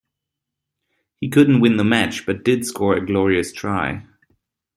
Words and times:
He 1.19 1.29
couldn't 1.29 1.59
win 1.59 1.77
the 1.77 1.83
match 1.83 2.25
but 2.25 2.43
did 2.43 2.65
score 2.65 2.95
a 2.95 3.05
glorious 3.05 3.53
try. 3.53 4.03